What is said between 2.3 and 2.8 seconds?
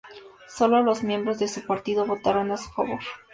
a su